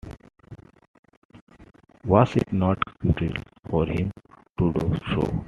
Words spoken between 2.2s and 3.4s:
it not cruel